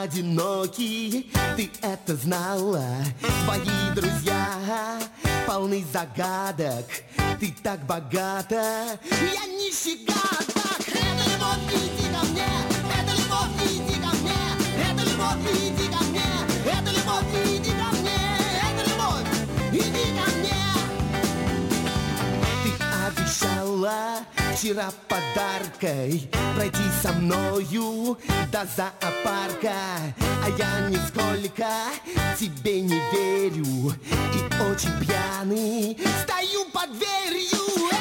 [0.00, 2.82] Одинокий, ты это знала?
[3.44, 4.98] Твои друзья
[5.46, 6.86] полны загадок.
[7.38, 8.98] Ты так богата.
[9.10, 10.06] Я нищий
[24.60, 28.18] вчера подаркой Пройти со мною
[28.52, 29.72] до зоопарка.
[30.44, 31.66] А я нисколько
[32.38, 33.94] тебе не верю.
[34.34, 37.99] И очень пьяный стою под дверью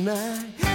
[0.00, 0.18] Картина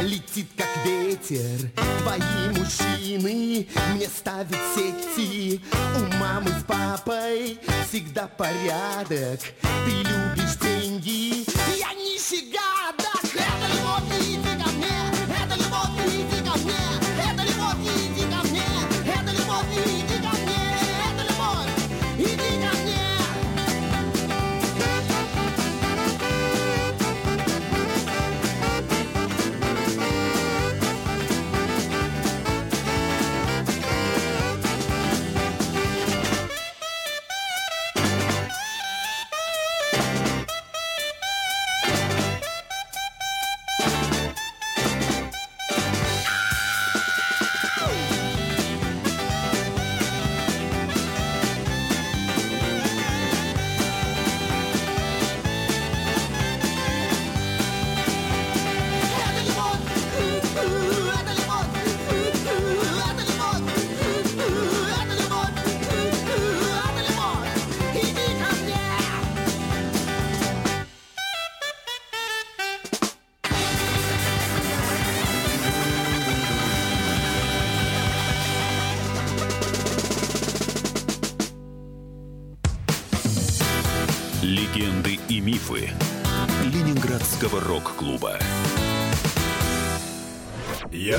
[0.03, 1.71] летит как ветер.
[1.99, 5.61] Твои мужчины мне ставят сети.
[5.95, 7.59] У мамы с папой
[7.89, 9.39] всегда порядок.
[9.85, 11.43] Ты любишь деньги,
[11.79, 12.74] я нифига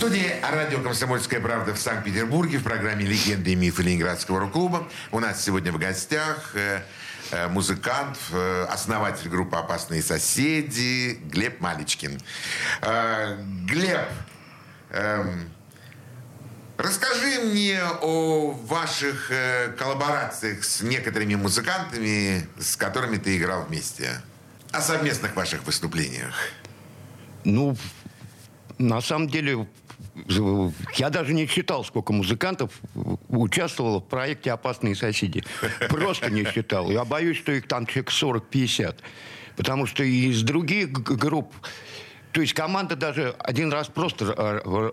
[0.00, 4.88] Студии радио «Комсомольская правда» в Санкт-Петербурге в программе «Легенды и мифы Ленинградского рок-клуба».
[5.12, 6.80] У нас сегодня в гостях э,
[7.32, 12.18] э, музыкант, э, основатель группы «Опасные соседи» Глеб Маличкин.
[12.80, 13.36] Э,
[13.66, 14.08] Глеб,
[14.88, 15.50] эм,
[16.78, 19.30] расскажи мне о ваших
[19.76, 24.22] коллаборациях с некоторыми музыкантами, с которыми ты играл вместе.
[24.72, 26.34] О совместных ваших выступлениях.
[27.44, 27.76] Ну,
[28.80, 29.68] на самом деле,
[30.96, 32.70] я даже не считал, сколько музыкантов
[33.28, 35.44] участвовало в проекте «Опасные соседи».
[35.88, 36.90] Просто не считал.
[36.90, 38.96] Я боюсь, что их там человек 40-50.
[39.56, 41.52] Потому что из других групп...
[42.32, 44.24] То есть команда даже один раз просто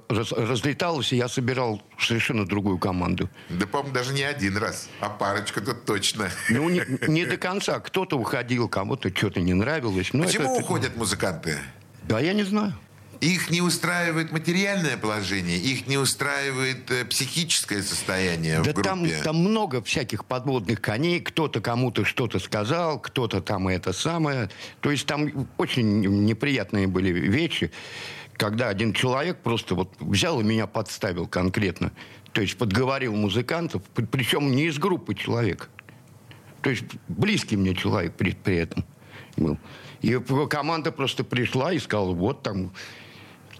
[0.10, 3.30] раз- разлеталась, и я собирал совершенно другую команду.
[3.50, 6.32] Да, по-моему, даже не один раз, а парочку тут точно.
[6.50, 7.80] Ну, не, не до конца.
[7.80, 10.10] Кто-то уходил, кому-то что-то не нравилось.
[10.14, 11.60] Ну, Почему это- уходят музыканты?
[12.04, 12.74] Да, я не знаю.
[13.22, 19.22] Их не устраивает материальное положение, их не устраивает э, психическое состояние Да в там, группе.
[19.24, 21.20] там много всяких подводных коней.
[21.20, 24.50] Кто-то кому-то что-то сказал, кто-то там это самое.
[24.82, 27.72] То есть там очень неприятные были вещи,
[28.34, 31.92] когда один человек просто вот взял и меня подставил конкретно.
[32.34, 35.70] То есть подговорил музыкантов, при- причем не из группы человек.
[36.62, 38.86] То есть близкий мне человек при, при этом
[39.38, 39.58] был.
[40.02, 42.72] И команда просто пришла и сказала, вот там,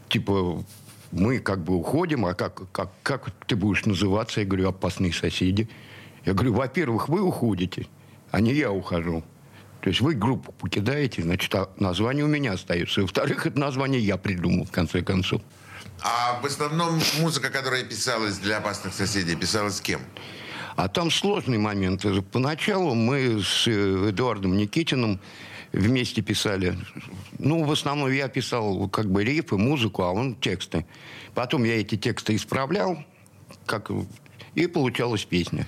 [0.10, 0.64] типа,
[1.12, 4.42] мы как бы уходим, а как, как, как ты будешь называться?
[4.42, 5.70] Я говорю, опасные соседи.
[6.26, 7.88] Я говорю, во-первых, вы уходите,
[8.32, 9.24] а не я ухожу.
[9.82, 13.02] То есть вы группу покидаете, значит, а название у меня остается.
[13.02, 15.42] И, во-вторых, это название я придумал, в конце концов.
[16.02, 20.02] А в основном музыка, которая писалась для опасных соседей, писалась кем?
[20.76, 22.06] А там сложный момент.
[22.32, 25.20] Поначалу мы с э, Эдуардом Никитиным
[25.78, 26.78] вместе писали.
[27.40, 30.86] Ну, в основном я писал как бы рифы, музыку, а он тексты.
[31.34, 33.04] Потом я эти тексты исправлял,
[33.66, 33.92] как
[34.56, 35.68] и получалась песня.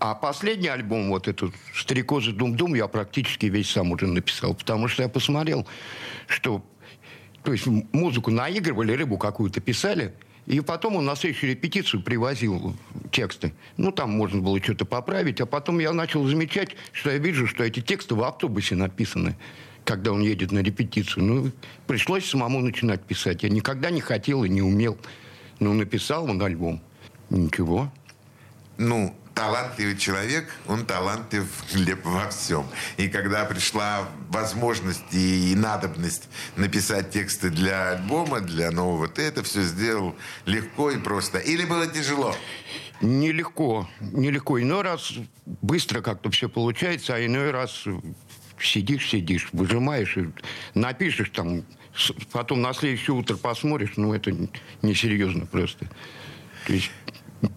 [0.00, 5.02] А последний альбом, вот этот «Стрекозы Дум-Дум», я практически весь сам уже написал, потому что
[5.02, 5.66] я посмотрел,
[6.26, 6.64] что
[7.44, 10.14] то есть музыку наигрывали, рыбу какую-то писали,
[10.46, 12.74] и потом он на следующую репетицию привозил
[13.10, 13.54] тексты.
[13.76, 17.64] Ну, там можно было что-то поправить, а потом я начал замечать, что я вижу, что
[17.64, 19.36] эти тексты в автобусе написаны,
[19.84, 21.24] когда он едет на репетицию.
[21.24, 21.52] Ну,
[21.86, 23.42] пришлось самому начинать писать.
[23.42, 24.98] Я никогда не хотел и не умел.
[25.60, 26.82] Ну, написал он альбом.
[27.30, 27.90] Ничего.
[28.76, 31.44] Ну, талантливый человек, он талантлив
[32.04, 32.66] во всем.
[32.96, 39.62] И когда пришла возможность и надобность написать тексты для альбома, для нового, ты это все
[39.62, 40.14] сделал
[40.46, 41.38] легко и просто.
[41.38, 42.34] Или было тяжело?
[43.00, 44.60] Нелегко, нелегко.
[44.60, 45.12] Иной раз
[45.44, 47.84] быстро как-то все получается, а иной раз
[48.60, 50.28] сидишь, сидишь, выжимаешь и
[50.74, 51.64] напишешь там,
[52.32, 54.32] потом на следующее утро посмотришь, ну это
[54.82, 55.86] несерьезно просто.
[56.66, 56.90] То есть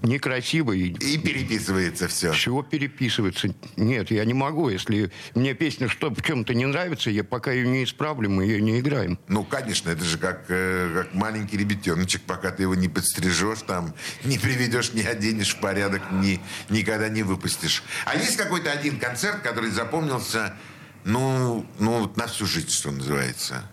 [0.01, 0.71] некрасиво.
[0.71, 2.33] И И переписывается все.
[2.33, 3.53] чего переписываться?
[3.75, 4.69] Нет, я не могу.
[4.69, 8.61] Если мне песня что в чем-то не нравится, я пока ее не исправлю, мы ее
[8.61, 9.19] не играем.
[9.27, 13.93] Ну, конечно, это же как, э, как маленький ребятеночек, пока ты его не подстрижешь, там,
[14.23, 17.83] не приведешь, не оденешь в порядок, ни, никогда не выпустишь.
[18.05, 20.55] А есть какой-то один концерт, который запомнился,
[21.03, 23.63] ну, ну, на всю жизнь, что называется?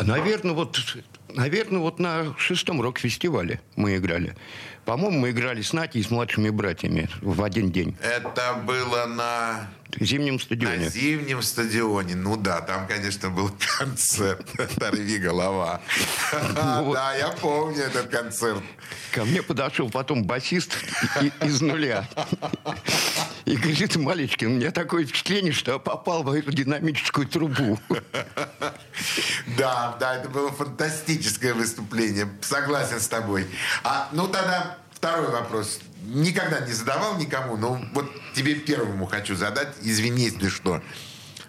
[0.00, 0.78] Наверное, вот,
[1.28, 4.36] наверное, вот на шестом рок-фестивале мы играли.
[4.84, 7.96] По-моему, мы играли с Натей и с младшими братьями в один день.
[8.02, 9.68] Это было на,
[9.98, 10.88] зимнем на стадионе.
[10.88, 12.14] зимнем стадионе.
[12.16, 15.80] Ну да, там, конечно, был концерт «Оторви голова».
[16.82, 16.94] вот.
[16.94, 18.62] Да, я помню этот концерт.
[19.12, 20.76] Ко мне подошел потом басист
[21.42, 22.08] из нуля.
[23.44, 27.78] И говорит, Малечкин, у меня такое впечатление, что я попал в эту динамическую трубу.
[29.58, 32.28] Да, да, это было фантастическое выступление.
[32.40, 33.46] Согласен с тобой.
[33.82, 35.80] А, ну тогда второй вопрос.
[36.02, 39.74] Никогда не задавал никому, но вот тебе первому хочу задать.
[39.82, 40.82] Извини, если что.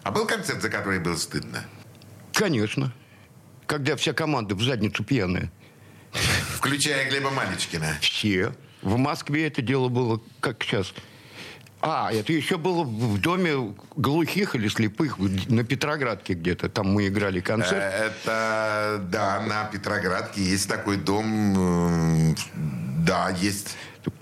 [0.02, 1.64] А был концерт, за который было стыдно?
[2.32, 2.92] Конечно.
[3.66, 5.50] Когда вся команда в задницу пьяная.
[6.56, 7.98] Включая Глеба Маличкина.
[8.00, 8.52] Все.
[8.82, 10.92] В Москве это дело было как сейчас.
[11.82, 16.68] А, это еще было в доме глухих или слепых на Петроградке где-то.
[16.68, 17.82] Там мы играли Э, концерт.
[17.82, 22.32] Это, да, на Петроградке есть такой дом.
[22.32, 22.34] э,
[23.04, 23.76] Да, есть.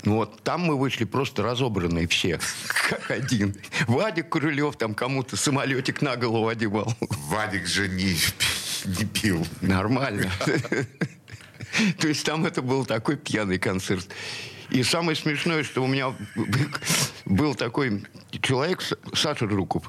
[0.05, 2.39] Ну вот там мы вышли просто разобранные все,
[2.89, 3.55] как один.
[3.87, 6.95] Вадик Крылев там кому-то самолетик на голову одевал.
[7.29, 8.17] Вадик же не,
[8.87, 9.47] не пил.
[9.61, 10.31] Нормально.
[11.99, 14.09] То есть там это был такой пьяный концерт.
[14.71, 16.15] И самое смешное, что у меня
[17.25, 18.05] был такой
[18.41, 18.83] человек,
[19.15, 19.85] Саша Жуков.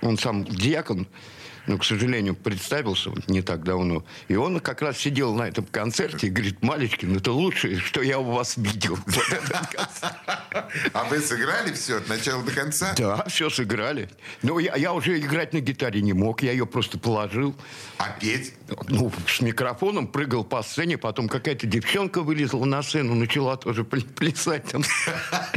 [0.00, 1.08] Он сам диакон,
[1.68, 4.04] но, к сожалению, представился не так давно.
[4.28, 8.18] И он как раз сидел на этом концерте и говорит, Малечкин, это лучшее, что я
[8.18, 8.98] у вас видел.
[10.92, 12.94] А вы сыграли все от начала до конца?
[12.96, 14.08] Да, все сыграли.
[14.42, 17.54] Но я, я уже играть на гитаре не мог, я ее просто положил.
[17.98, 18.54] А петь?
[18.88, 24.06] Ну, с микрофоном прыгал по сцене, потом какая-то девчонка вылезла на сцену, начала тоже пл-
[24.14, 24.82] плясать там.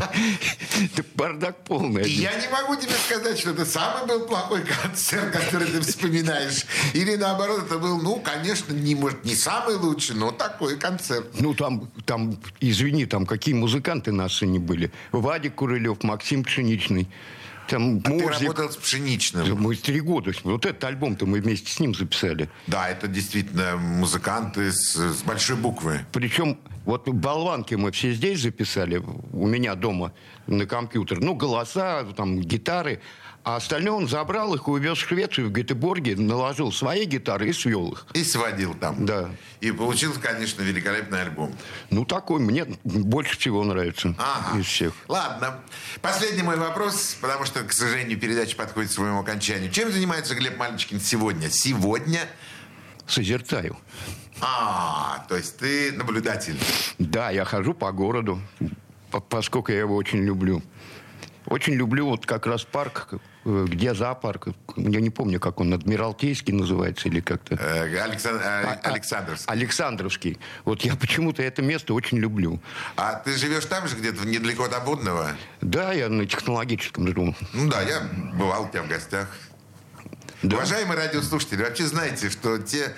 [0.94, 2.04] Это бардак полный.
[2.04, 6.66] И я не могу тебе сказать, что это самый был плохой концерт, который ты вспоминаешь.
[6.94, 11.28] Или наоборот, это был, ну, конечно, не, может, не самый лучший, но такой концерт.
[11.40, 14.92] Ну, там, там, извини, там какие музыканты на сцене были.
[15.12, 17.08] Вадик Курылев, Максим Пшеничный.
[17.68, 18.42] Там А Ты Мурзик.
[18.42, 19.62] работал с Пшеничным.
[19.62, 20.32] Мы три года.
[20.44, 22.50] Вот этот альбом-то мы вместе с ним записали.
[22.68, 26.06] Да, это действительно музыканты с, с большой буквы.
[26.12, 30.12] Причем вот болванки мы все здесь записали, у меня дома
[30.48, 31.22] на компьютер.
[31.22, 33.00] Ну, голоса, там, гитары.
[33.44, 37.54] А остальное он забрал их и увез в Швецию, в Гетеборге, наложил свои гитары и
[37.54, 38.06] свел их.
[38.14, 39.04] И сводил там.
[39.06, 39.32] Да.
[39.62, 41.52] И получился, конечно, великолепный альбом.
[41.90, 44.60] Ну, такой мне больше всего нравится Ага.
[44.60, 44.94] из всех.
[45.08, 45.60] Ладно.
[46.04, 49.72] Последний мой вопрос, потому что, к сожалению, передача подходит к своему окончанию.
[49.72, 51.50] Чем занимается Глеб Мальчикин сегодня?
[51.50, 52.20] Сегодня?
[53.08, 53.76] Созерцаю.
[54.40, 56.58] А, то есть ты наблюдатель.
[57.00, 58.40] Да, я хожу по городу,
[59.12, 60.62] по- поскольку я его очень люблю.
[61.52, 63.10] Очень люблю вот как раз парк,
[63.44, 64.48] э, где зоопарк.
[64.78, 67.56] Я не помню, как он, Адмиралтейский называется или как-то.
[67.56, 69.52] Э, Александ- э, А- а- Александровский.
[69.52, 70.40] Александровский.
[70.64, 72.62] Вот я почему-то это место очень люблю.
[72.96, 75.32] А ты живешь там же, где-то недалеко от Обудного?
[75.60, 77.36] Да, я на технологическом живу.
[77.52, 78.00] Ну да, я
[78.34, 79.28] бывал у тебя в гостях.
[80.44, 80.58] Да.
[80.58, 82.96] Уважаемые радиослушатели, вообще знаете, что те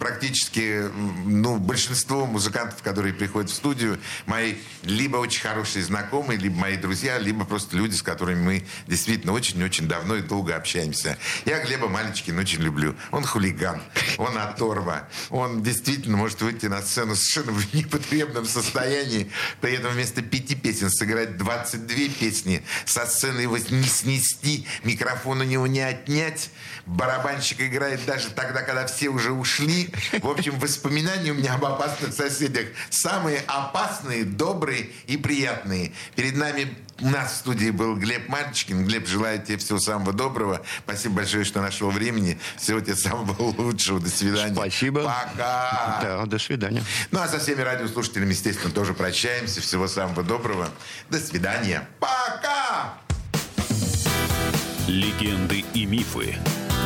[0.00, 0.90] практически,
[1.24, 7.16] ну, большинство музыкантов, которые приходят в студию, мои либо очень хорошие знакомые, либо мои друзья,
[7.18, 11.16] либо просто люди, с которыми мы действительно очень-очень давно и долго общаемся.
[11.44, 12.96] Я Глеба Малечкина очень люблю.
[13.12, 13.80] Он хулиган,
[14.18, 19.30] он оторва, он действительно может выйти на сцену совершенно в непотребном состоянии,
[19.60, 25.44] при этом вместо пяти песен сыграть 22 песни, со сцены его не снести, микрофон у
[25.44, 26.50] него не отнять,
[26.90, 29.92] барабанщик играет даже тогда, когда все уже ушли.
[30.20, 35.92] В общем, воспоминания у меня об опасных соседях самые опасные, добрые и приятные.
[36.16, 38.84] Перед нами у нас в студии был Глеб Мальчикин.
[38.84, 40.62] Глеб, желаю тебе всего самого доброго.
[40.84, 42.38] Спасибо большое, что нашел времени.
[42.56, 44.00] Всего тебе самого лучшего.
[44.00, 44.54] До свидания.
[44.54, 45.04] Спасибо.
[45.04, 46.00] Пока.
[46.02, 46.84] Да, до свидания.
[47.10, 49.60] Ну, а со всеми радиослушателями, естественно, тоже прощаемся.
[49.60, 50.68] Всего самого доброго.
[51.08, 51.88] До свидания.
[52.00, 52.94] Пока!
[54.86, 56.36] Легенды и мифы